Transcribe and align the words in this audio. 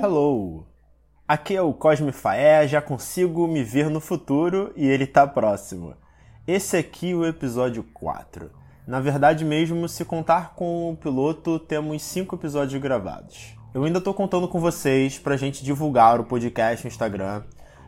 Hello! 0.00 0.64
Aqui 1.26 1.56
é 1.56 1.60
o 1.60 1.74
Cosme 1.74 2.12
Faé, 2.12 2.68
já 2.68 2.80
consigo 2.80 3.48
me 3.48 3.64
ver 3.64 3.90
no 3.90 3.98
futuro 4.00 4.72
e 4.76 4.86
ele 4.86 5.08
tá 5.08 5.26
próximo. 5.26 5.92
Esse 6.46 6.76
aqui 6.76 7.10
é 7.10 7.14
o 7.16 7.26
episódio 7.26 7.82
4. 7.82 8.48
Na 8.86 9.00
verdade 9.00 9.44
mesmo, 9.44 9.88
se 9.88 10.04
contar 10.04 10.54
com 10.54 10.92
o 10.92 10.96
piloto, 10.96 11.58
temos 11.58 12.00
5 12.02 12.36
episódios 12.36 12.80
gravados. 12.80 13.56
Eu 13.74 13.82
ainda 13.82 14.00
tô 14.00 14.14
contando 14.14 14.46
com 14.46 14.60
vocês 14.60 15.18
pra 15.18 15.36
gente 15.36 15.64
divulgar 15.64 16.20
o 16.20 16.24
podcast 16.24 16.84
no 16.84 16.92
Instagram. 16.92 17.42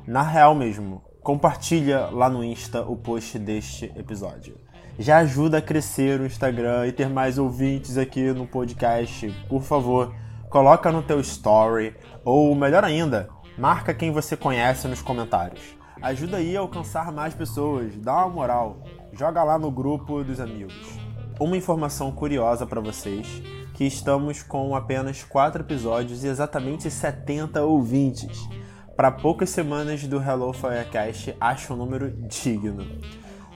Na 0.05 0.23
real 0.23 0.53
mesmo, 0.53 1.05
compartilha 1.23 2.07
lá 2.07 2.29
no 2.29 2.43
Insta 2.43 2.83
o 2.83 2.97
post 2.97 3.39
deste 3.39 3.85
episódio. 3.95 4.59
Já 4.99 5.19
ajuda 5.19 5.59
a 5.59 5.63
crescer 5.63 6.21
o 6.21 6.27
Instagram 6.27 6.89
e 6.89 6.93
ter 6.93 7.09
mais 7.09 7.39
ouvintes 7.39 7.97
aqui 7.97 8.33
no 8.33 8.49
podcast. 8.49 9.33
Por 9.49 9.63
favor, 9.63 10.13
coloca 10.51 10.91
no 10.91 11.01
teu 11.01 11.21
story 11.21 11.95
ou 12.25 12.55
melhor 12.55 12.85
ainda, 12.85 13.31
marca 13.57 13.95
quem 13.95 14.11
você 14.11 14.37
conhece 14.37 14.89
nos 14.89 15.01
comentários. 15.01 15.63
Ajuda 16.03 16.39
aí 16.39 16.57
a 16.57 16.61
alcançar 16.61 17.13
mais 17.13 17.33
pessoas, 17.33 17.97
dá 17.97 18.27
uma 18.27 18.35
moral, 18.35 18.83
joga 19.13 19.45
lá 19.45 19.59
no 19.59 19.71
grupo 19.71 20.25
dos 20.25 20.41
amigos. 20.41 20.99
Uma 21.39 21.57
informação 21.57 22.11
curiosa 22.11 22.67
para 22.67 22.81
vocês, 22.81 23.27
que 23.75 23.85
estamos 23.85 24.43
com 24.43 24.75
apenas 24.75 25.23
4 25.23 25.63
episódios 25.63 26.25
e 26.25 26.27
exatamente 26.27 26.91
70 26.91 27.63
ouvintes. 27.63 28.49
Para 28.97 29.13
poucas 29.13 29.51
semanas 29.51 30.07
do 30.07 30.21
Hello 30.21 30.53
Firecast, 30.53 31.35
acho 31.41 31.73
um 31.73 31.77
número 31.77 32.11
digno. 32.29 32.85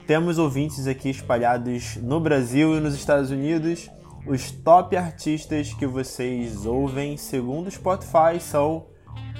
Temos 0.07 0.37
ouvintes 0.37 0.87
aqui 0.87 1.09
espalhados 1.09 1.97
no 1.97 2.19
Brasil 2.19 2.77
e 2.77 2.79
nos 2.79 2.95
Estados 2.95 3.31
Unidos. 3.31 3.89
Os 4.27 4.49
top 4.49 4.97
artistas 4.97 5.71
que 5.71 5.85
vocês 5.85 6.65
ouvem, 6.65 7.15
segundo 7.15 7.67
o 7.67 7.71
Spotify, 7.71 8.39
são. 8.39 8.87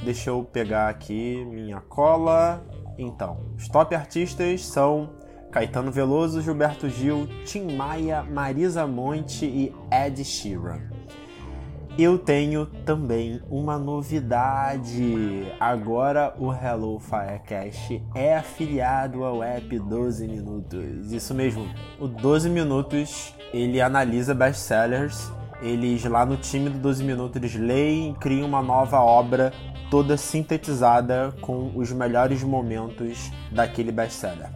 Deixa 0.03 0.29
eu 0.29 0.43
pegar 0.43 0.89
aqui 0.89 1.43
minha 1.45 1.81
cola. 1.81 2.63
Então, 2.95 3.39
os 3.57 3.67
top 3.67 3.95
artistas 3.95 4.63
são 4.63 5.09
Caetano 5.51 5.91
Veloso, 5.91 6.39
Gilberto 6.39 6.87
Gil, 6.87 7.27
Tim 7.45 7.75
Maia, 7.75 8.21
Marisa 8.21 8.85
Monte 8.85 9.45
e 9.45 9.73
Ed 9.91 10.23
Sheeran. 10.23 10.81
Eu 11.97 12.19
tenho 12.19 12.65
também 12.85 13.41
uma 13.49 13.79
novidade. 13.79 15.47
Agora 15.57 16.35
o 16.37 16.51
Hello 16.51 16.99
Firecast 16.99 18.03
é 18.13 18.35
afiliado 18.35 19.23
ao 19.23 19.41
app 19.41 19.79
12 19.79 20.27
Minutos. 20.27 21.13
Isso 21.13 21.33
mesmo. 21.33 21.65
O 21.97 22.05
12 22.05 22.49
Minutos, 22.49 23.33
ele 23.53 23.81
analisa 23.81 24.33
best-sellers. 24.33 25.31
Eles 25.61 26.03
lá 26.03 26.25
no 26.25 26.37
time 26.37 26.69
do 26.69 26.77
12 26.77 27.03
Minutos, 27.03 27.37
eles 27.37 27.55
leem 27.55 28.13
criam 28.13 28.47
uma 28.47 28.61
nova 28.61 28.99
obra 28.99 29.53
toda 29.89 30.17
sintetizada 30.17 31.33
com 31.41 31.71
os 31.75 31.91
melhores 31.91 32.43
momentos 32.43 33.31
daquele 33.51 33.91
best-seller. 33.91 34.49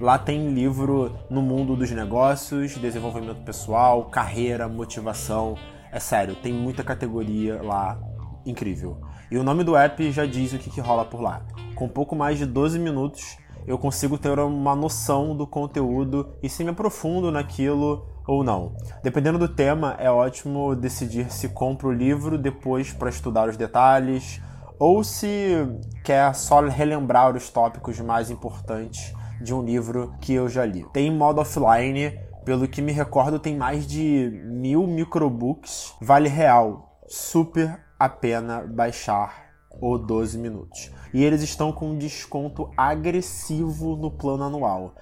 Lá 0.00 0.16
tem 0.16 0.52
livro 0.52 1.18
no 1.28 1.42
mundo 1.42 1.74
dos 1.74 1.90
negócios, 1.90 2.76
desenvolvimento 2.76 3.42
pessoal, 3.42 4.04
carreira, 4.04 4.68
motivação. 4.68 5.56
É 5.90 5.98
sério, 5.98 6.36
tem 6.36 6.52
muita 6.52 6.84
categoria 6.84 7.60
lá 7.62 7.98
incrível. 8.46 9.00
E 9.30 9.36
o 9.36 9.42
nome 9.42 9.64
do 9.64 9.76
app 9.76 10.10
já 10.12 10.24
diz 10.24 10.52
o 10.52 10.58
que, 10.58 10.70
que 10.70 10.80
rola 10.80 11.04
por 11.04 11.20
lá. 11.20 11.42
Com 11.74 11.88
pouco 11.88 12.14
mais 12.14 12.38
de 12.38 12.46
12 12.46 12.78
minutos, 12.78 13.36
eu 13.68 13.76
consigo 13.76 14.16
ter 14.16 14.38
uma 14.38 14.74
noção 14.74 15.36
do 15.36 15.46
conteúdo 15.46 16.34
e 16.42 16.48
se 16.48 16.64
me 16.64 16.70
aprofundo 16.70 17.30
naquilo 17.30 18.08
ou 18.26 18.42
não. 18.42 18.74
Dependendo 19.02 19.38
do 19.38 19.46
tema, 19.46 19.94
é 19.98 20.10
ótimo 20.10 20.74
decidir 20.74 21.30
se 21.30 21.50
compro 21.50 21.90
o 21.90 21.92
livro 21.92 22.38
depois 22.38 22.94
para 22.94 23.10
estudar 23.10 23.46
os 23.46 23.58
detalhes 23.58 24.40
ou 24.78 25.04
se 25.04 25.68
quer 26.02 26.34
só 26.34 26.62
relembrar 26.62 27.36
os 27.36 27.50
tópicos 27.50 28.00
mais 28.00 28.30
importantes 28.30 29.12
de 29.38 29.52
um 29.52 29.62
livro 29.62 30.14
que 30.18 30.32
eu 30.32 30.48
já 30.48 30.64
li. 30.64 30.86
Tem 30.90 31.10
modo 31.10 31.42
offline, 31.42 32.18
pelo 32.46 32.66
que 32.66 32.80
me 32.80 32.92
recordo, 32.92 33.38
tem 33.38 33.54
mais 33.54 33.86
de 33.86 34.30
mil 34.46 34.86
microbooks. 34.86 35.94
Vale 36.00 36.30
real, 36.30 36.98
super 37.06 37.78
a 37.98 38.08
pena 38.08 38.62
baixar 38.66 39.47
o 39.70 39.98
12 39.98 40.38
minutos. 40.38 40.90
E 41.12 41.24
eles 41.24 41.42
estão 41.42 41.72
com 41.72 41.90
um 41.90 41.98
desconto 41.98 42.70
agressivo 42.76 43.96
no 43.96 44.10
plano 44.10 44.44
anual. 44.44 44.94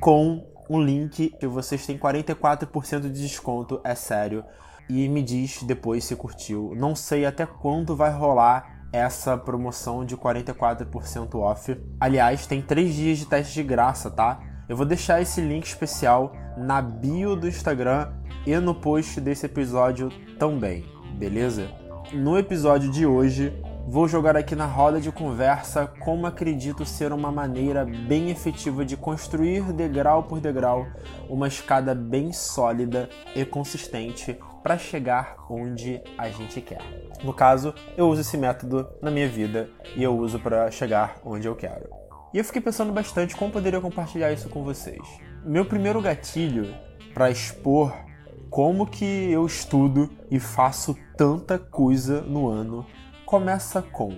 Com 0.00 0.46
um 0.68 0.80
link 0.80 1.30
que 1.38 1.46
vocês 1.46 1.84
têm 1.86 1.98
44% 1.98 3.00
de 3.02 3.22
desconto, 3.22 3.80
é 3.84 3.94
sério. 3.94 4.44
E 4.88 5.08
me 5.08 5.22
diz 5.22 5.62
depois 5.62 6.04
se 6.04 6.16
curtiu. 6.16 6.72
Não 6.76 6.94
sei 6.94 7.24
até 7.24 7.46
quando 7.46 7.96
vai 7.96 8.12
rolar 8.12 8.86
essa 8.92 9.36
promoção 9.38 10.04
de 10.04 10.16
44% 10.16 11.34
off. 11.36 11.80
Aliás, 11.98 12.46
tem 12.46 12.60
3 12.60 12.94
dias 12.94 13.18
de 13.18 13.26
teste 13.26 13.54
de 13.54 13.62
graça, 13.62 14.10
tá? 14.10 14.40
Eu 14.68 14.76
vou 14.76 14.86
deixar 14.86 15.20
esse 15.20 15.40
link 15.40 15.64
especial 15.64 16.32
na 16.56 16.82
bio 16.82 17.34
do 17.34 17.48
Instagram 17.48 18.12
e 18.46 18.54
no 18.58 18.74
post 18.74 19.20
desse 19.20 19.46
episódio 19.46 20.10
também, 20.38 20.84
beleza? 21.18 21.70
No 22.12 22.38
episódio 22.38 22.90
de 22.90 23.06
hoje, 23.06 23.52
vou 23.86 24.06
jogar 24.06 24.36
aqui 24.36 24.54
na 24.54 24.66
roda 24.66 25.00
de 25.00 25.10
conversa 25.10 25.86
como 26.00 26.26
acredito 26.26 26.84
ser 26.84 27.12
uma 27.12 27.32
maneira 27.32 27.84
bem 27.84 28.30
efetiva 28.30 28.84
de 28.84 28.96
construir 28.96 29.72
degrau 29.72 30.22
por 30.22 30.40
degrau 30.40 30.86
uma 31.28 31.48
escada 31.48 31.94
bem 31.94 32.32
sólida 32.32 33.08
e 33.34 33.44
consistente 33.44 34.38
para 34.62 34.78
chegar 34.78 35.36
onde 35.50 36.00
a 36.16 36.28
gente 36.28 36.60
quer. 36.60 36.80
No 37.24 37.34
caso, 37.34 37.74
eu 37.96 38.08
uso 38.08 38.20
esse 38.20 38.36
método 38.36 38.88
na 39.02 39.10
minha 39.10 39.28
vida 39.28 39.68
e 39.96 40.02
eu 40.02 40.16
uso 40.16 40.38
para 40.38 40.70
chegar 40.70 41.16
onde 41.24 41.48
eu 41.48 41.56
quero. 41.56 41.90
E 42.32 42.38
eu 42.38 42.44
fiquei 42.44 42.62
pensando 42.62 42.92
bastante 42.92 43.36
como 43.36 43.52
poderia 43.52 43.80
compartilhar 43.80 44.32
isso 44.32 44.48
com 44.48 44.62
vocês. 44.62 45.02
Meu 45.44 45.64
primeiro 45.64 46.00
gatilho 46.00 46.72
para 47.12 47.30
expor 47.30 47.92
como 48.48 48.86
que 48.86 49.04
eu 49.30 49.44
estudo 49.44 50.10
e 50.30 50.38
faço 50.38 50.96
tanta 51.16 51.58
coisa 51.58 52.20
no 52.20 52.48
ano 52.48 52.86
começa 53.32 53.80
com 53.80 54.14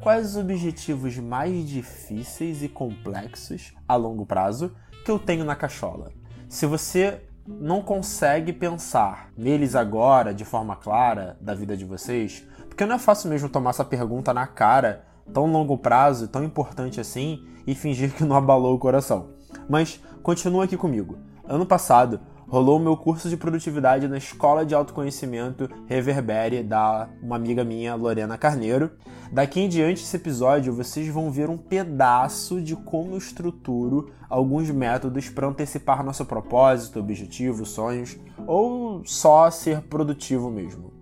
quais 0.00 0.32
os 0.32 0.36
objetivos 0.36 1.16
mais 1.16 1.66
difíceis 1.66 2.62
e 2.62 2.68
complexos 2.68 3.72
a 3.88 3.96
longo 3.96 4.26
prazo 4.26 4.76
que 5.02 5.10
eu 5.10 5.18
tenho 5.18 5.46
na 5.46 5.56
cachola. 5.56 6.12
Se 6.46 6.66
você 6.66 7.22
não 7.46 7.80
consegue 7.80 8.52
pensar 8.52 9.30
neles 9.34 9.74
agora 9.74 10.34
de 10.34 10.44
forma 10.44 10.76
clara 10.76 11.38
da 11.40 11.54
vida 11.54 11.74
de 11.74 11.86
vocês, 11.86 12.46
porque 12.68 12.84
não 12.84 12.96
é 12.96 12.98
fácil 12.98 13.30
mesmo 13.30 13.48
tomar 13.48 13.70
essa 13.70 13.82
pergunta 13.82 14.34
na 14.34 14.46
cara, 14.46 15.06
tão 15.32 15.50
longo 15.50 15.78
prazo, 15.78 16.28
tão 16.28 16.44
importante 16.44 17.00
assim, 17.00 17.46
e 17.66 17.74
fingir 17.74 18.12
que 18.14 18.24
não 18.24 18.36
abalou 18.36 18.74
o 18.74 18.78
coração. 18.78 19.30
Mas 19.70 20.04
continua 20.22 20.64
aqui 20.64 20.76
comigo. 20.76 21.16
Ano 21.44 21.64
passado, 21.64 22.20
rolou 22.48 22.78
o 22.78 22.80
meu 22.80 22.96
curso 22.96 23.28
de 23.28 23.36
produtividade 23.36 24.08
na 24.08 24.16
Escola 24.16 24.64
de 24.64 24.74
Autoconhecimento 24.74 25.68
Reverbere 25.86 26.62
da 26.62 27.08
uma 27.22 27.36
amiga 27.36 27.62
minha, 27.62 27.94
Lorena 27.94 28.38
Carneiro. 28.38 28.90
Daqui 29.30 29.60
em 29.60 29.68
diante 29.68 30.02
esse 30.02 30.16
episódio 30.16 30.72
vocês 30.72 31.06
vão 31.08 31.30
ver 31.30 31.50
um 31.50 31.58
pedaço 31.58 32.62
de 32.62 32.74
como 32.74 33.12
eu 33.12 33.18
estruturo 33.18 34.10
alguns 34.30 34.70
métodos 34.70 35.28
para 35.28 35.46
antecipar 35.46 36.02
nosso 36.02 36.24
propósito, 36.24 36.98
objetivo, 36.98 37.66
sonhos 37.66 38.16
ou 38.46 39.02
só 39.04 39.50
ser 39.50 39.82
produtivo 39.82 40.50
mesmo. 40.50 40.96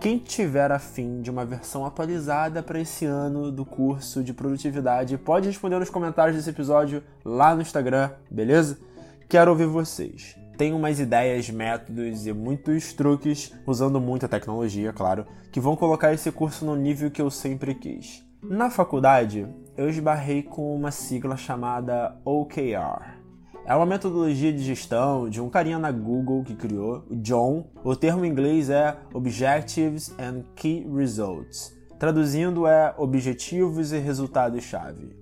Quem 0.00 0.16
tiver 0.16 0.72
afim 0.72 1.20
de 1.20 1.30
uma 1.30 1.44
versão 1.44 1.84
atualizada 1.84 2.62
para 2.62 2.80
esse 2.80 3.04
ano 3.04 3.52
do 3.52 3.66
curso 3.66 4.24
de 4.24 4.32
produtividade, 4.32 5.18
pode 5.18 5.46
responder 5.46 5.78
nos 5.78 5.90
comentários 5.90 6.38
desse 6.38 6.48
episódio 6.48 7.02
lá 7.22 7.54
no 7.54 7.60
Instagram, 7.60 8.10
beleza? 8.30 8.78
Quero 9.28 9.50
ouvir 9.50 9.66
vocês 9.66 10.39
tem 10.60 10.74
umas 10.74 11.00
ideias, 11.00 11.48
métodos 11.48 12.26
e 12.26 12.34
muitos 12.34 12.92
truques, 12.92 13.50
usando 13.66 13.98
muita 13.98 14.28
tecnologia, 14.28 14.92
claro, 14.92 15.26
que 15.50 15.58
vão 15.58 15.74
colocar 15.74 16.12
esse 16.12 16.30
curso 16.30 16.66
no 16.66 16.76
nível 16.76 17.10
que 17.10 17.22
eu 17.22 17.30
sempre 17.30 17.74
quis. 17.74 18.22
Na 18.42 18.68
faculdade, 18.68 19.48
eu 19.74 19.88
esbarrei 19.88 20.42
com 20.42 20.76
uma 20.76 20.90
sigla 20.90 21.34
chamada 21.34 22.14
OKR. 22.26 23.16
É 23.64 23.74
uma 23.74 23.86
metodologia 23.86 24.52
de 24.52 24.62
gestão 24.62 25.30
de 25.30 25.40
um 25.40 25.48
carinha 25.48 25.78
na 25.78 25.90
Google 25.90 26.44
que 26.44 26.54
criou, 26.54 27.06
o 27.08 27.16
John. 27.16 27.70
O 27.82 27.96
termo 27.96 28.26
em 28.26 28.28
inglês 28.28 28.68
é 28.68 28.98
Objectives 29.14 30.14
and 30.18 30.42
Key 30.54 30.86
Results. 30.94 31.74
Traduzindo 31.98 32.66
é 32.66 32.94
objetivos 32.98 33.92
e 33.92 33.98
resultados-chave. 33.98 35.16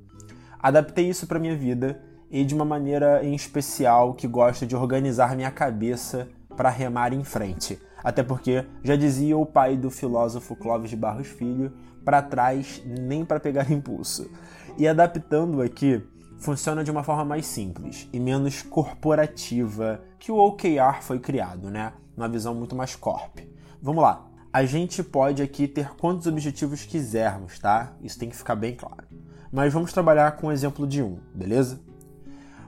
Adaptei 0.59 1.09
isso 1.09 1.29
para 1.29 1.39
minha 1.39 1.57
vida 1.57 2.08
e 2.31 2.45
de 2.45 2.55
uma 2.55 2.65
maneira 2.65 3.25
em 3.25 3.35
especial 3.35 4.15
que 4.15 4.27
gosta 4.27 4.67
de 4.67 4.77
organizar 4.77 5.35
minha 5.37 5.51
cabeça 5.51 6.29
para 6.57 6.71
remar 6.71 7.13
em 7.13 7.25
frente. 7.25 7.79
Até 8.03 8.23
porque 8.23 8.65
já 8.83 8.97
dizia 8.97 9.37
o 9.37 9.47
pai 9.47 9.77
do 9.77 9.91
filósofo 9.91 10.57
Clóvis 10.57 10.91
de 10.91 10.97
Barros 10.97 11.27
Filho, 11.27 11.73
para 12.05 12.23
trás 12.23 12.83
nem 12.87 13.25
para 13.25 13.41
pegar 13.41 13.71
impulso. 13.71 14.31
E 14.77 14.87
adaptando 14.87 15.61
aqui, 15.61 16.03
funciona 16.39 16.85
de 16.85 16.91
uma 16.91 17.03
forma 17.03 17.25
mais 17.25 17.47
simples 17.47 18.09
e 18.13 18.21
menos 18.21 18.63
corporativa 18.63 20.01
que 20.19 20.31
o 20.31 20.37
OKR 20.39 21.03
foi 21.03 21.19
criado, 21.19 21.71
né? 21.71 21.93
Uma 22.17 22.29
visão 22.29 22.55
muito 22.55 22.75
mais 22.75 22.97
corp. 22.97 23.41
Vamos 23.83 24.03
lá. 24.03 24.27
A 24.53 24.65
gente 24.65 25.03
pode 25.03 25.43
aqui 25.43 25.69
ter 25.69 25.95
quantos 25.97 26.27
objetivos 26.27 26.85
quisermos, 26.85 27.59
tá? 27.59 27.93
Isso 28.03 28.19
tem 28.19 28.29
que 28.29 28.37
ficar 28.37 28.57
bem 28.57 28.75
claro. 28.75 29.07
Mas 29.53 29.73
vamos 29.73 29.93
trabalhar 29.93 30.33
com 30.33 30.49
o 30.49 30.53
exemplo 30.53 30.87
de 30.87 31.03
um, 31.03 31.19
beleza? 31.35 31.81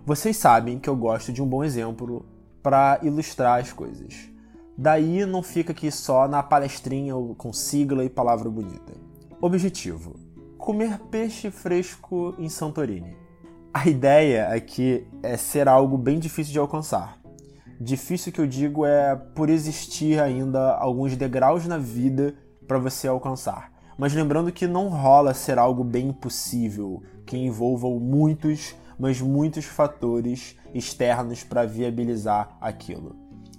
Vocês 0.04 0.36
sabem 0.36 0.78
que 0.78 0.88
eu 0.88 0.96
gosto 0.96 1.32
de 1.32 1.42
um 1.42 1.46
bom 1.46 1.62
exemplo 1.62 2.24
para 2.62 2.98
ilustrar 3.02 3.60
as 3.60 3.72
coisas. 3.72 4.30
Daí 4.76 5.26
não 5.26 5.42
fica 5.42 5.72
aqui 5.72 5.90
só 5.90 6.26
na 6.26 6.42
palestrinha 6.42 7.12
com 7.36 7.52
sigla 7.52 8.02
e 8.02 8.08
palavra 8.08 8.48
bonita. 8.48 8.94
Objetivo: 9.40 10.14
comer 10.56 10.98
peixe 11.10 11.50
fresco 11.50 12.34
em 12.38 12.48
Santorini. 12.48 13.16
A 13.72 13.88
ideia 13.88 14.48
aqui 14.48 15.06
é 15.22 15.36
ser 15.36 15.68
algo 15.68 15.98
bem 15.98 16.18
difícil 16.18 16.52
de 16.52 16.58
alcançar. 16.58 17.20
Difícil 17.78 18.32
que 18.32 18.40
eu 18.40 18.46
digo 18.46 18.84
é 18.84 19.14
por 19.14 19.48
existir 19.48 20.20
ainda 20.20 20.74
alguns 20.74 21.16
degraus 21.16 21.66
na 21.66 21.78
vida 21.78 22.34
para 22.66 22.78
você 22.78 23.06
alcançar. 23.06 23.70
Mas 23.98 24.14
lembrando 24.14 24.50
que 24.50 24.66
não 24.66 24.88
rola 24.88 25.34
ser 25.34 25.58
algo 25.58 25.84
bem 25.84 26.08
impossível, 26.08 27.02
que 27.26 27.36
envolvam 27.36 28.00
muitos, 28.00 28.74
mas 29.00 29.20
muitos 29.20 29.64
fatores 29.64 30.56
externos 30.74 31.42
para 31.42 31.64
viabilizar 31.64 32.56
aquilo. 32.60 33.16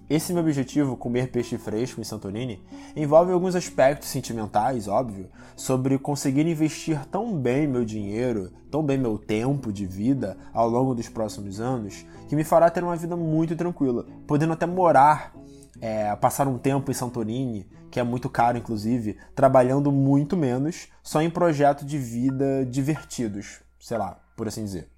Esse 0.08 0.34
meu 0.34 0.44
objetivo, 0.44 0.98
comer 0.98 1.32
peixe 1.32 1.58
fresco 1.58 2.00
em 2.00 2.04
Santorini, 2.04 2.62
envolve 2.96 3.32
alguns 3.32 3.56
aspectos 3.56 4.10
sentimentais, 4.10 4.88
óbvio, 4.88 5.30
sobre 5.56 5.98
conseguir 5.98 6.46
investir 6.46 7.06
tão 7.06 7.36
bem 7.36 7.66
meu 7.66 7.86
dinheiro, 7.86 8.52
tão 8.70 8.84
bem 8.84 8.98
meu 8.98 9.18
tempo 9.18 9.72
de 9.72 9.86
vida 9.86 10.38
ao 10.54 10.70
longo 10.70 10.94
dos 10.94 11.08
próximos 11.08 11.62
anos, 11.62 12.06
que 12.28 12.36
me 12.36 12.44
fará 12.44 12.70
ter 12.70 12.84
uma 12.84 12.96
vida 12.98 13.16
muito 13.16 13.56
tranquila, 13.56 14.06
podendo 14.28 14.54
até 14.54 14.66
morar, 14.66 15.34
é, 15.80 16.14
passar 16.18 16.48
um 16.48 16.58
tempo 16.58 16.92
em 16.92 16.94
Santorini, 16.94 17.66
que 17.90 18.00
é 18.00 18.04
muito 18.04 18.30
caro 18.30 18.58
inclusive, 18.58 19.18
trabalhando 19.34 19.92
muito 19.94 20.36
menos, 20.36 20.90
só 21.02 21.22
em 21.22 21.30
projetos 21.30 21.86
de 21.86 21.98
vida 21.98 22.66
divertidos, 22.66 23.62
sei 23.80 23.98
lá, 23.98 24.20
por 24.36 24.48
assim 24.48 24.66
dizer. 24.66 24.90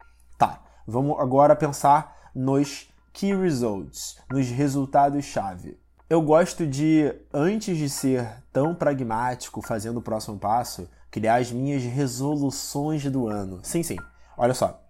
Vamos 0.86 1.18
agora 1.20 1.56
pensar 1.56 2.32
nos 2.36 2.90
Key 3.14 3.34
Results, 3.34 4.18
nos 4.30 4.48
resultados-chave. 4.48 5.80
Eu 6.10 6.22
gosto 6.22 6.68
de, 6.68 7.14
antes 7.34 7.78
de 7.78 7.90
ser 7.90 8.44
tão 8.52 8.76
pragmático 8.76 9.62
fazendo 9.62 9.98
o 9.98 10.02
próximo 10.02 10.38
passo, 10.38 10.90
criar 11.10 11.36
as 11.36 11.52
minhas 11.52 11.84
resoluções 11.84 13.04
do 13.06 13.28
ano. 13.28 13.62
Sim, 13.64 13.82
sim. 13.82 13.98
Olha 14.38 14.54
só. 14.54 14.82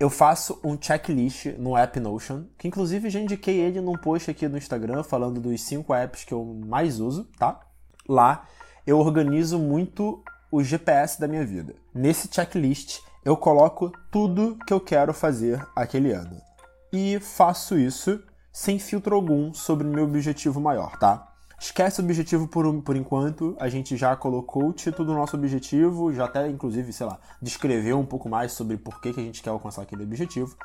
Eu 0.00 0.10
faço 0.10 0.60
um 0.64 0.76
checklist 0.80 1.46
no 1.58 1.76
app 1.76 2.00
Notion, 2.00 2.44
que 2.58 2.66
inclusive 2.66 3.08
já 3.08 3.20
indiquei 3.20 3.60
ele 3.60 3.80
num 3.80 3.96
post 3.96 4.30
aqui 4.30 4.48
no 4.48 4.58
Instagram 4.58 5.04
falando 5.04 5.40
dos 5.40 5.62
cinco 5.62 5.94
apps 5.94 6.24
que 6.24 6.34
eu 6.34 6.44
mais 6.44 6.98
uso, 6.98 7.24
tá? 7.38 7.60
Lá 8.08 8.46
eu 8.84 8.98
organizo 8.98 9.58
muito 9.58 10.22
o 10.50 10.62
GPS 10.62 11.20
da 11.20 11.28
minha 11.28 11.46
vida. 11.46 11.74
Nesse 11.94 12.28
checklist 12.30 13.00
eu 13.26 13.36
coloco 13.36 13.90
tudo 14.08 14.56
que 14.64 14.72
eu 14.72 14.78
quero 14.78 15.12
fazer 15.12 15.60
aquele 15.74 16.12
ano 16.12 16.40
e 16.92 17.18
faço 17.18 17.76
isso 17.76 18.22
sem 18.52 18.78
filtro 18.78 19.16
algum 19.16 19.52
sobre 19.52 19.84
o 19.84 19.90
meu 19.90 20.04
objetivo 20.04 20.60
maior, 20.60 20.96
tá? 20.96 21.34
Esquece 21.58 22.00
o 22.00 22.04
objetivo 22.04 22.46
por, 22.46 22.82
por 22.82 22.94
enquanto, 22.94 23.56
a 23.58 23.68
gente 23.68 23.96
já 23.96 24.14
colocou 24.14 24.68
o 24.68 24.72
título 24.72 25.08
do 25.08 25.14
nosso 25.14 25.34
objetivo, 25.34 26.12
já 26.12 26.26
até 26.26 26.46
inclusive, 26.48 26.92
sei 26.92 27.04
lá, 27.04 27.18
descreveu 27.42 27.98
um 27.98 28.06
pouco 28.06 28.28
mais 28.28 28.52
sobre 28.52 28.76
por 28.76 29.00
que, 29.00 29.12
que 29.12 29.18
a 29.18 29.24
gente 29.24 29.42
quer 29.42 29.50
alcançar 29.50 29.82
aquele 29.82 30.04
objetivo, 30.04 30.56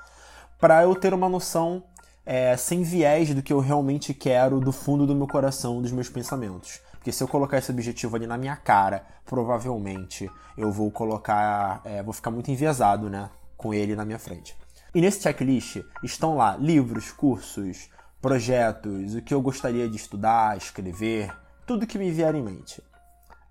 para 0.60 0.84
eu 0.84 0.94
ter 0.94 1.16
uma 1.16 1.28
noção 1.28 1.84
é, 2.24 2.56
sem 2.58 2.84
viés 2.84 3.34
do 3.34 3.42
que 3.42 3.52
eu 3.52 3.60
realmente 3.60 4.14
quero 4.14 4.60
do 4.60 4.72
fundo 4.72 5.08
do 5.08 5.16
meu 5.16 5.28
coração, 5.28 5.82
dos 5.82 5.92
meus 5.92 6.10
pensamentos. 6.10 6.80
Porque 7.02 7.12
se 7.12 7.24
eu 7.24 7.28
colocar 7.28 7.58
esse 7.58 7.72
objetivo 7.72 8.16
ali 8.16 8.28
na 8.28 8.38
minha 8.38 8.56
cara, 8.56 9.04
provavelmente 9.26 10.30
eu 10.56 10.72
vou 10.72 10.92
colocar, 10.92 11.82
é, 11.84 12.04
vou 12.04 12.14
ficar 12.14 12.30
muito 12.30 12.52
enviesado, 12.52 13.10
né, 13.10 13.28
com 13.58 13.74
ele 13.74 13.96
na 13.96 14.06
minha 14.06 14.20
frente. 14.20 14.56
E 14.94 15.02
nesse 15.02 15.20
checklist 15.20 15.82
estão 16.04 16.38
lá 16.38 16.56
livros, 16.56 17.12
cursos, 17.12 17.90
projetos, 18.22 19.16
o 19.16 19.22
que 19.24 19.34
eu 19.34 19.42
gostaria 19.42 19.90
de 19.90 19.96
estudar, 19.96 20.56
escrever, 20.56 21.36
tudo 21.66 21.88
que 21.88 21.98
me 21.98 22.12
vier 22.12 22.36
em 22.36 22.44
mente. 22.44 22.84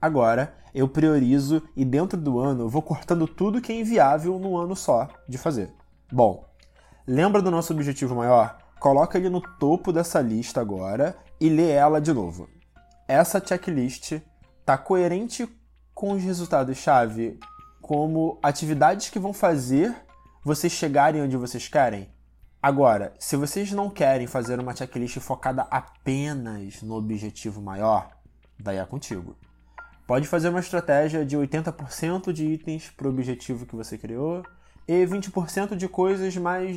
Agora, 0.00 0.55
eu 0.73 0.88
priorizo 0.88 1.61
e 1.75 1.85
dentro 1.85 2.17
do 2.17 2.38
ano 2.38 2.62
eu 2.62 2.69
vou 2.69 2.82
cortando 2.82 3.26
tudo 3.26 3.61
que 3.61 3.73
é 3.73 3.81
inviável 3.81 4.38
no 4.38 4.56
ano 4.56 4.76
só 4.76 5.08
de 5.29 5.37
fazer. 5.37 5.73
Bom, 6.12 6.44
lembra 7.05 7.43
do 7.43 7.50
nosso 7.50 7.73
objetivo 7.73 8.14
maior? 8.14 8.58
Coloca 8.79 9.19
ele 9.19 9.29
no 9.29 9.41
topo 9.41 9.93
dessa 9.93 10.20
lista 10.20 10.61
agora 10.61 11.17
e 11.41 11.49
lê 11.49 11.70
ela 11.70 12.00
de 12.00 12.12
novo. 12.12 12.49
Essa 13.11 13.45
checklist 13.45 14.12
está 14.61 14.79
coerente 14.79 15.45
com 15.93 16.12
os 16.12 16.23
resultados-chave 16.23 17.41
como 17.83 18.39
atividades 18.41 19.11
que 19.11 19.19
vão 19.19 19.33
fazer 19.33 19.93
vocês 20.45 20.73
chegarem 20.73 21.21
onde 21.21 21.37
vocês 21.37 21.67
querem? 21.67 22.09
Agora, 22.62 23.12
se 23.19 23.35
vocês 23.35 23.73
não 23.73 23.91
querem 23.91 24.29
fazer 24.29 24.61
uma 24.61 24.77
checklist 24.77 25.19
focada 25.19 25.62
apenas 25.73 26.83
no 26.83 26.95
objetivo 26.95 27.61
maior, 27.61 28.12
daí 28.57 28.77
é 28.77 28.85
contigo. 28.85 29.37
Pode 30.07 30.29
fazer 30.29 30.51
uma 30.51 30.61
estratégia 30.61 31.27
de 31.27 31.37
80% 31.37 32.33
de 32.33 32.47
itens 32.47 32.91
para 32.91 33.09
o 33.09 33.11
objetivo 33.11 33.67
que 33.67 33.75
você 33.75 33.99
criou 33.99 34.45
e 34.87 35.05
20% 35.05 35.75
de 35.75 35.89
coisas 35.89 36.37
mais 36.37 36.77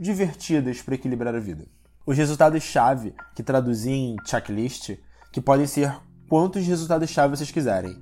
divertidas 0.00 0.80
para 0.80 0.94
equilibrar 0.94 1.34
a 1.34 1.40
vida. 1.40 1.66
Os 2.06 2.16
resultados-chave, 2.16 3.14
que 3.34 3.42
traduzi 3.42 3.90
em 3.90 4.16
checklist, 4.24 4.96
que 5.34 5.40
podem 5.40 5.66
ser 5.66 5.92
quantos 6.28 6.64
resultados-chave 6.64 7.36
vocês 7.36 7.50
quiserem 7.50 7.98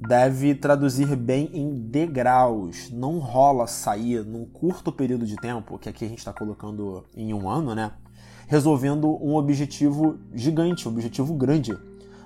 deve 0.00 0.54
traduzir 0.54 1.16
bem 1.16 1.50
em 1.52 1.74
degraus. 1.74 2.92
Não 2.92 3.18
rola 3.18 3.66
sair 3.66 4.24
num 4.24 4.44
curto 4.44 4.92
período 4.92 5.26
de 5.26 5.34
tempo, 5.34 5.80
que 5.80 5.88
aqui 5.88 6.04
a 6.04 6.08
gente 6.08 6.18
está 6.18 6.32
colocando 6.32 7.04
em 7.16 7.34
um 7.34 7.50
ano, 7.50 7.74
né? 7.74 7.90
Resolvendo 8.46 9.08
um 9.20 9.34
objetivo 9.34 10.16
gigante, 10.32 10.86
um 10.86 10.92
objetivo 10.92 11.34
grande. 11.34 11.76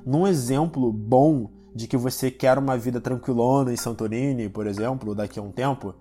Num 0.05 0.27
exemplo 0.27 0.93
bom 0.93 1.49
de 1.75 1.87
que 1.87 1.97
você 1.97 2.31
quer 2.31 2.59
uma 2.59 2.77
vida 2.77 3.01
tranquilona 3.01 3.73
em 3.73 3.79
Santorini, 3.79 4.51
por 4.51 4.67
exemplo, 4.67 5.15
daqui 5.15 5.39
a 5.39 5.43
um 5.43 5.51
tempo, 5.51 5.95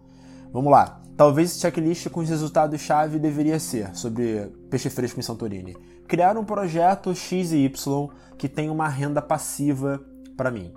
vamos 0.51 0.71
lá. 0.71 1.01
Talvez 1.15 1.51
esse 1.51 1.59
checklist 1.59 2.09
com 2.09 2.21
os 2.21 2.29
resultados-chave 2.29 3.19
deveria 3.19 3.59
ser 3.59 3.95
sobre 3.95 4.51
peixe 4.69 4.89
fresco 4.89 5.19
em 5.19 5.23
Santorini. 5.23 5.75
Criar 6.07 6.37
um 6.37 6.45
projeto 6.45 7.13
X 7.13 7.51
e 7.51 7.65
Y 7.65 8.09
que 8.37 8.47
tenha 8.47 8.71
uma 8.71 8.87
renda 8.87 9.21
passiva 9.21 10.01
para 10.37 10.49
mim 10.49 10.73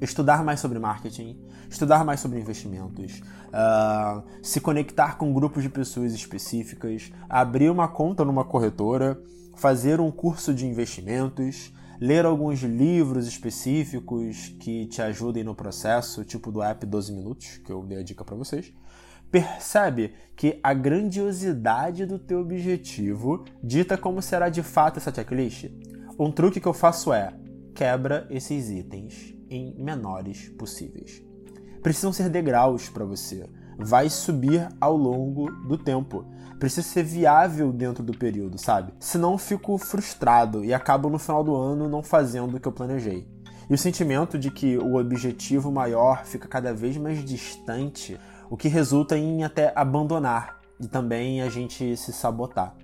estudar 0.00 0.42
mais 0.42 0.60
sobre 0.60 0.78
marketing, 0.78 1.38
estudar 1.68 2.04
mais 2.04 2.20
sobre 2.20 2.40
investimentos, 2.40 3.20
uh, 3.48 4.22
se 4.42 4.60
conectar 4.60 5.16
com 5.16 5.32
grupos 5.32 5.62
de 5.62 5.68
pessoas 5.68 6.12
específicas, 6.12 7.12
abrir 7.28 7.70
uma 7.70 7.86
conta 7.86 8.24
numa 8.24 8.44
corretora, 8.44 9.20
fazer 9.56 10.00
um 10.00 10.10
curso 10.10 10.54
de 10.54 10.66
investimentos, 10.66 11.72
ler 12.00 12.24
alguns 12.24 12.60
livros 12.60 13.26
específicos 13.26 14.54
que 14.58 14.86
te 14.86 15.02
ajudem 15.02 15.44
no 15.44 15.54
processo, 15.54 16.24
tipo 16.24 16.50
do 16.50 16.62
app 16.62 16.84
12 16.86 17.12
minutos, 17.12 17.58
que 17.58 17.70
eu 17.70 17.84
dei 17.84 17.98
a 17.98 18.02
dica 18.02 18.24
para 18.24 18.36
vocês. 18.36 18.72
Percebe 19.30 20.12
que 20.34 20.58
a 20.60 20.74
grandiosidade 20.74 22.04
do 22.04 22.18
teu 22.18 22.40
objetivo 22.40 23.44
dita 23.62 23.96
como 23.96 24.20
será 24.20 24.48
de 24.48 24.62
fato 24.62 24.98
essa 24.98 25.14
checklist? 25.14 25.70
Um 26.18 26.32
truque 26.32 26.60
que 26.60 26.66
eu 26.66 26.72
faço 26.72 27.12
é 27.12 27.32
quebra 27.72 28.26
esses 28.28 28.70
itens 28.70 29.34
em 29.48 29.74
menores 29.82 30.48
possíveis. 30.58 31.22
Precisam 31.80 32.12
ser 32.12 32.28
degraus 32.28 32.88
para 32.88 33.04
você. 33.04 33.48
Vai 33.78 34.10
subir 34.10 34.68
ao 34.80 34.96
longo 34.96 35.50
do 35.66 35.78
tempo. 35.78 36.26
Precisa 36.58 36.86
ser 36.86 37.04
viável 37.04 37.72
dentro 37.72 38.02
do 38.02 38.12
período, 38.12 38.58
sabe? 38.58 38.92
Senão 38.98 39.38
fico 39.38 39.78
frustrado 39.78 40.64
e 40.64 40.74
acabo 40.74 41.08
no 41.08 41.18
final 41.18 41.44
do 41.44 41.54
ano 41.54 41.88
não 41.88 42.02
fazendo 42.02 42.56
o 42.56 42.60
que 42.60 42.66
eu 42.68 42.72
planejei. 42.72 43.26
E 43.70 43.74
o 43.74 43.78
sentimento 43.78 44.36
de 44.36 44.50
que 44.50 44.76
o 44.76 44.96
objetivo 44.96 45.70
maior 45.70 46.24
fica 46.26 46.48
cada 46.48 46.74
vez 46.74 46.96
mais 46.96 47.24
distante, 47.24 48.18
o 48.50 48.56
que 48.56 48.66
resulta 48.66 49.16
em 49.16 49.44
até 49.44 49.72
abandonar 49.76 50.60
e 50.80 50.88
também 50.88 51.40
a 51.40 51.48
gente 51.48 51.96
se 51.96 52.12
sabotar. 52.12 52.74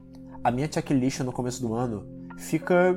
A 0.43 0.51
minha 0.53 0.71
checklist 0.71 1.21
no 1.21 1.33
começo 1.33 1.61
do 1.61 1.75
ano 1.75 2.07
fica, 2.39 2.95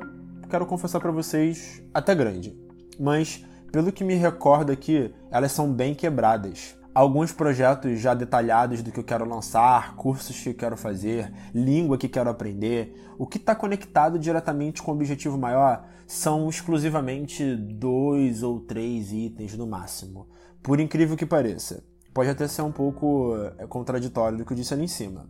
quero 0.48 0.64
confessar 0.64 1.00
para 1.00 1.10
vocês, 1.10 1.82
até 1.92 2.14
grande. 2.14 2.56
Mas 2.98 3.44
pelo 3.72 3.90
que 3.90 4.04
me 4.04 4.14
recordo 4.14 4.70
aqui, 4.70 5.12
elas 5.32 5.50
são 5.50 5.72
bem 5.72 5.96
quebradas. 5.96 6.78
Alguns 6.94 7.32
projetos 7.32 7.98
já 7.98 8.14
detalhados 8.14 8.82
do 8.82 8.92
que 8.92 9.00
eu 9.00 9.04
quero 9.04 9.28
lançar, 9.28 9.96
cursos 9.96 10.40
que 10.40 10.50
eu 10.50 10.54
quero 10.54 10.76
fazer, 10.76 11.32
língua 11.52 11.98
que 11.98 12.08
quero 12.08 12.30
aprender. 12.30 12.94
O 13.18 13.26
que 13.26 13.38
está 13.38 13.52
conectado 13.52 14.16
diretamente 14.16 14.80
com 14.80 14.92
o 14.92 14.94
objetivo 14.94 15.36
maior 15.36 15.88
são 16.06 16.48
exclusivamente 16.48 17.56
dois 17.56 18.44
ou 18.44 18.60
três 18.60 19.12
itens 19.12 19.56
no 19.56 19.66
máximo. 19.66 20.28
Por 20.62 20.78
incrível 20.78 21.16
que 21.16 21.26
pareça. 21.26 21.89
Pode 22.20 22.28
até 22.28 22.46
ser 22.46 22.60
um 22.60 22.70
pouco 22.70 23.34
é, 23.56 23.66
contraditório 23.66 24.36
do 24.36 24.44
que 24.44 24.52
eu 24.52 24.56
disse 24.56 24.74
ali 24.74 24.84
em 24.84 24.88
cima. 24.88 25.24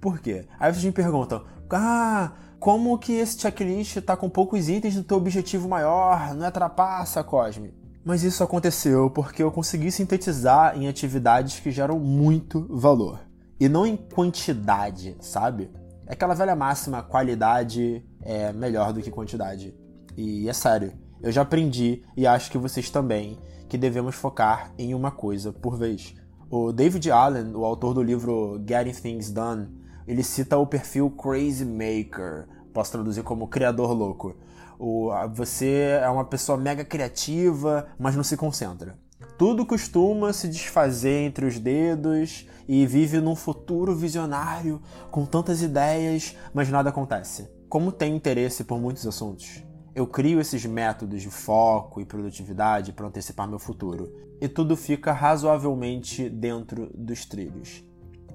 Por 0.00 0.18
quê? 0.20 0.46
Aí 0.58 0.72
vocês 0.72 0.82
me 0.82 0.90
perguntam: 0.90 1.44
ah, 1.68 2.32
como 2.58 2.96
que 2.98 3.12
esse 3.12 3.38
checklist 3.38 4.00
tá 4.00 4.16
com 4.16 4.30
poucos 4.30 4.70
itens 4.70 4.94
do 4.94 5.04
teu 5.04 5.18
objetivo 5.18 5.68
maior? 5.68 6.34
Não 6.34 6.46
é 6.46 6.50
trapaça, 6.50 7.22
Cosme? 7.22 7.74
Mas 8.02 8.22
isso 8.22 8.42
aconteceu 8.42 9.10
porque 9.10 9.42
eu 9.42 9.52
consegui 9.52 9.92
sintetizar 9.92 10.78
em 10.78 10.88
atividades 10.88 11.60
que 11.60 11.70
geram 11.70 11.98
muito 11.98 12.66
valor. 12.70 13.20
E 13.60 13.68
não 13.68 13.86
em 13.86 13.94
quantidade, 13.94 15.18
sabe? 15.20 15.70
É 16.06 16.14
aquela 16.14 16.32
velha 16.32 16.56
máxima: 16.56 17.02
qualidade 17.02 18.02
é 18.22 18.50
melhor 18.50 18.94
do 18.94 19.02
que 19.02 19.10
quantidade. 19.10 19.74
E 20.16 20.48
é 20.48 20.54
sério, 20.54 20.94
eu 21.22 21.32
já 21.32 21.42
aprendi 21.42 22.02
e 22.16 22.26
acho 22.26 22.50
que 22.50 22.58
vocês 22.58 22.90
também 22.90 23.38
que 23.68 23.78
devemos 23.78 24.14
focar 24.14 24.72
em 24.78 24.94
uma 24.94 25.10
coisa 25.10 25.52
por 25.52 25.76
vez. 25.76 26.14
O 26.50 26.72
David 26.72 27.10
Allen, 27.10 27.54
o 27.54 27.64
autor 27.64 27.94
do 27.94 28.02
livro 28.02 28.62
Getting 28.66 29.00
Things 29.00 29.30
Done, 29.30 29.68
ele 30.06 30.22
cita 30.22 30.58
o 30.58 30.66
perfil 30.66 31.10
Crazy 31.10 31.64
Maker, 31.64 32.46
posso 32.72 32.92
traduzir 32.92 33.22
como 33.22 33.48
criador 33.48 33.92
louco. 33.92 34.36
O, 34.78 35.10
você 35.34 36.00
é 36.02 36.08
uma 36.08 36.24
pessoa 36.24 36.58
mega 36.58 36.84
criativa, 36.84 37.88
mas 37.98 38.14
não 38.14 38.22
se 38.22 38.36
concentra. 38.36 38.98
Tudo 39.38 39.66
costuma 39.66 40.32
se 40.32 40.48
desfazer 40.48 41.24
entre 41.24 41.46
os 41.46 41.58
dedos 41.58 42.46
e 42.68 42.86
vive 42.86 43.20
num 43.20 43.34
futuro 43.34 43.94
visionário 43.96 44.80
com 45.10 45.24
tantas 45.24 45.62
ideias, 45.62 46.36
mas 46.52 46.68
nada 46.68 46.90
acontece. 46.90 47.48
Como 47.68 47.90
tem 47.90 48.14
interesse 48.14 48.62
por 48.62 48.78
muitos 48.78 49.06
assuntos, 49.06 49.64
eu 49.94 50.06
crio 50.06 50.40
esses 50.40 50.66
métodos 50.66 51.22
de 51.22 51.30
foco 51.30 52.00
e 52.00 52.04
produtividade 52.04 52.92
para 52.92 53.06
antecipar 53.06 53.48
meu 53.48 53.60
futuro. 53.60 54.12
E 54.40 54.48
tudo 54.48 54.76
fica 54.76 55.12
razoavelmente 55.12 56.28
dentro 56.28 56.90
dos 56.94 57.24
trilhos. 57.24 57.84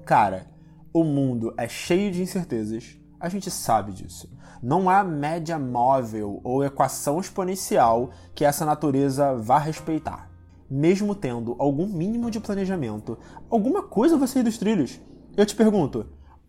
Cara, 0.06 0.46
o 0.92 1.04
mundo 1.04 1.52
é 1.58 1.68
cheio 1.68 2.10
de 2.10 2.22
incertezas, 2.22 2.98
a 3.20 3.28
gente 3.28 3.50
sabe 3.50 3.92
disso. 3.92 4.32
Não 4.62 4.88
há 4.88 5.04
média 5.04 5.58
móvel 5.58 6.40
ou 6.42 6.64
equação 6.64 7.20
exponencial 7.20 8.10
que 8.34 8.44
essa 8.44 8.64
natureza 8.64 9.36
vá 9.36 9.58
respeitar. 9.58 10.30
Mesmo 10.70 11.14
tendo 11.14 11.56
algum 11.58 11.86
mínimo 11.86 12.30
de 12.30 12.40
planejamento, 12.40 13.18
alguma 13.50 13.82
coisa 13.82 14.16
vai 14.16 14.26
sair 14.26 14.42
dos 14.42 14.56
trilhos. 14.56 14.98
Eu 15.36 15.44
te 15.44 15.54
pergunto, 15.54 16.06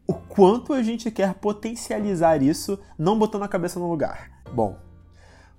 o 0.08 0.14
quanto 0.14 0.74
a 0.74 0.82
gente 0.82 1.12
quer 1.12 1.34
potencializar 1.34 2.42
isso 2.42 2.80
não 2.98 3.20
botando 3.20 3.44
a 3.44 3.48
cabeça 3.48 3.80
no 3.80 3.90
lugar? 3.90 4.44
Bom, 4.54 4.78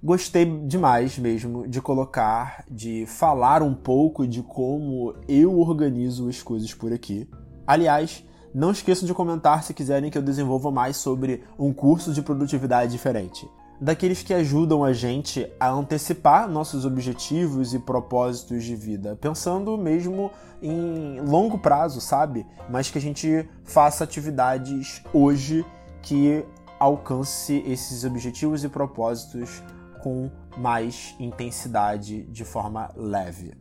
gostei 0.03 0.45
demais 0.67 1.17
mesmo 1.17 1.69
de 1.69 1.81
colocar, 1.81 2.65
de 2.69 3.07
falar 3.07 3.63
um 3.63 3.75
pouco 3.75 4.27
de 4.27 4.43
como 4.43 5.15
eu 5.29 5.61
organizo 5.61 6.29
as 6.29 6.43
coisas 6.43 6.75
por 6.75 6.93
aqui. 6.93 7.29
Aliás, 7.65 8.25
não 8.53 8.73
esqueçam 8.73 9.07
de 9.07 9.15
comentar 9.15 9.63
se 9.63 9.73
quiserem 9.73 10.11
que 10.11 10.19
eu 10.19 10.23
desenvolva 10.23 10.71
mais 10.71 10.97
sobre 10.97 11.45
um 11.59 11.73
curso 11.73 12.13
de 12.13 12.21
produtividade 12.21 12.91
diferente. 12.91 13.49
Daqueles 13.81 14.23
que 14.23 14.35
ajudam 14.35 14.85
a 14.85 14.93
gente 14.93 15.51
a 15.59 15.71
antecipar 15.71 16.49
nossos 16.49 16.85
objetivos 16.85 17.73
e 17.73 17.79
propósitos 17.79 18.63
de 18.65 18.77
vida, 18.77 19.17
pensando 19.21 19.77
mesmo 19.77 20.31
em 20.61 21.21
longo 21.21 21.59
prazo, 21.59 22.01
sabe? 22.01 22.47
Mas 22.69 22.91
que 22.91 22.99
a 22.99 23.01
gente 23.01 23.49
faça 23.65 24.05
atividades 24.05 25.03
hoje 25.13 25.65
que 26.01 26.45
alcance 26.79 27.63
esses 27.67 28.05
objetivos 28.05 28.63
e 28.63 28.69
propósitos 28.69 29.63
com 30.03 30.31
mais 30.57 31.15
intensidade 31.19 32.25
de 32.25 32.45
forma 32.45 32.91
leve. 32.97 33.55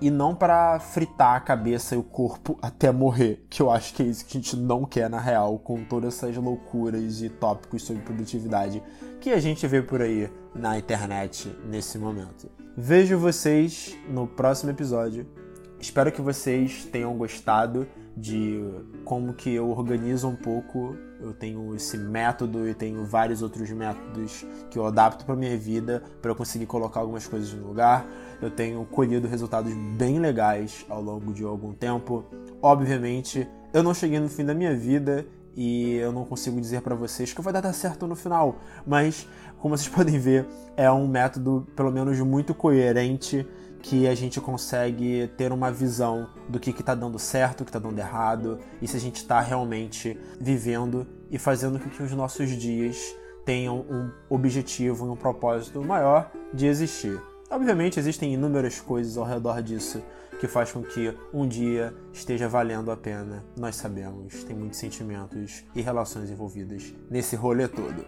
E 0.00 0.10
não 0.10 0.34
para 0.34 0.80
fritar 0.80 1.36
a 1.36 1.40
cabeça 1.40 1.94
e 1.94 1.98
o 1.98 2.02
corpo 2.02 2.58
até 2.60 2.90
morrer, 2.90 3.46
que 3.48 3.62
eu 3.62 3.70
acho 3.70 3.94
que 3.94 4.02
é 4.02 4.06
isso 4.06 4.26
que 4.26 4.36
a 4.36 4.40
gente 4.40 4.56
não 4.56 4.84
quer 4.84 5.08
na 5.08 5.20
real, 5.20 5.58
com 5.60 5.84
todas 5.84 6.16
essas 6.16 6.36
loucuras 6.36 7.22
e 7.22 7.28
tópicos 7.28 7.84
sobre 7.84 8.02
produtividade 8.02 8.82
que 9.20 9.30
a 9.30 9.38
gente 9.38 9.64
vê 9.68 9.80
por 9.80 10.02
aí 10.02 10.28
na 10.52 10.76
internet 10.76 11.54
nesse 11.64 11.98
momento. 11.98 12.50
Vejo 12.76 13.16
vocês 13.16 13.96
no 14.08 14.26
próximo 14.26 14.72
episódio. 14.72 15.41
Espero 15.82 16.12
que 16.12 16.22
vocês 16.22 16.84
tenham 16.84 17.12
gostado 17.16 17.88
de 18.16 18.62
como 19.04 19.34
que 19.34 19.52
eu 19.52 19.68
organizo 19.68 20.28
um 20.28 20.36
pouco. 20.36 20.96
Eu 21.20 21.32
tenho 21.32 21.74
esse 21.74 21.98
método 21.98 22.68
e 22.68 22.72
tenho 22.72 23.04
vários 23.04 23.42
outros 23.42 23.68
métodos 23.70 24.46
que 24.70 24.78
eu 24.78 24.86
adapto 24.86 25.24
para 25.24 25.34
minha 25.34 25.58
vida 25.58 26.00
para 26.22 26.32
conseguir 26.36 26.66
colocar 26.66 27.00
algumas 27.00 27.26
coisas 27.26 27.52
no 27.52 27.66
lugar. 27.66 28.06
Eu 28.40 28.48
tenho 28.48 28.84
colhido 28.84 29.26
resultados 29.26 29.74
bem 29.98 30.20
legais 30.20 30.86
ao 30.88 31.02
longo 31.02 31.32
de 31.32 31.42
algum 31.42 31.72
tempo. 31.72 32.24
Obviamente, 32.62 33.48
eu 33.74 33.82
não 33.82 33.92
cheguei 33.92 34.20
no 34.20 34.28
fim 34.28 34.44
da 34.44 34.54
minha 34.54 34.76
vida 34.76 35.26
e 35.56 35.94
eu 35.96 36.12
não 36.12 36.24
consigo 36.24 36.60
dizer 36.60 36.80
para 36.82 36.94
vocês 36.94 37.32
que 37.32 37.42
vai 37.42 37.52
dar 37.52 37.72
certo 37.72 38.06
no 38.06 38.14
final, 38.14 38.60
mas 38.86 39.26
como 39.58 39.76
vocês 39.76 39.88
podem 39.92 40.16
ver, 40.16 40.46
é 40.76 40.88
um 40.92 41.08
método 41.08 41.66
pelo 41.74 41.90
menos 41.90 42.20
muito 42.20 42.54
coerente 42.54 43.44
que 43.82 44.06
a 44.06 44.14
gente 44.14 44.40
consegue 44.40 45.28
ter 45.36 45.52
uma 45.52 45.70
visão 45.70 46.30
do 46.48 46.60
que 46.60 46.70
está 46.70 46.94
dando 46.94 47.18
certo, 47.18 47.62
o 47.62 47.64
que 47.64 47.70
está 47.70 47.80
dando 47.80 47.98
errado, 47.98 48.60
e 48.80 48.86
se 48.86 48.96
a 48.96 49.00
gente 49.00 49.16
está 49.16 49.40
realmente 49.40 50.18
vivendo 50.40 51.06
e 51.30 51.38
fazendo 51.38 51.78
com 51.80 51.90
que 51.90 52.02
os 52.02 52.12
nossos 52.12 52.50
dias 52.50 52.96
tenham 53.44 53.80
um 53.80 54.10
objetivo 54.30 55.06
e 55.06 55.10
um 55.10 55.16
propósito 55.16 55.82
maior 55.82 56.30
de 56.54 56.66
existir. 56.66 57.20
Obviamente 57.50 57.98
existem 57.98 58.32
inúmeras 58.32 58.80
coisas 58.80 59.18
ao 59.18 59.24
redor 59.24 59.60
disso 59.60 60.02
que 60.40 60.48
faz 60.48 60.72
com 60.72 60.82
que 60.82 61.14
um 61.32 61.46
dia 61.46 61.94
esteja 62.12 62.48
valendo 62.48 62.90
a 62.90 62.96
pena. 62.96 63.44
Nós 63.56 63.76
sabemos, 63.76 64.42
tem 64.44 64.56
muitos 64.56 64.78
sentimentos 64.78 65.64
e 65.74 65.82
relações 65.82 66.30
envolvidas 66.30 66.94
nesse 67.10 67.36
rolê 67.36 67.68
todo. 67.68 68.04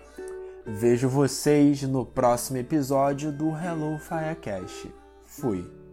Vejo 0.67 1.09
vocês 1.09 1.83
no 1.83 2.07
próximo 2.07 2.59
episódio 2.59 3.31
do 3.31 3.51
Hello 3.51 3.99
Firecast. 3.99 5.04
Fui. 5.37 5.84